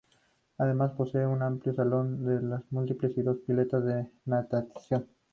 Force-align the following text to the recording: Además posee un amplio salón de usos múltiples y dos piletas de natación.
Además 0.57 0.93
posee 0.97 1.27
un 1.27 1.43
amplio 1.43 1.75
salón 1.75 2.25
de 2.25 2.37
usos 2.37 2.61
múltiples 2.71 3.15
y 3.19 3.21
dos 3.21 3.37
piletas 3.45 3.85
de 3.85 4.09
natación. 4.25 5.07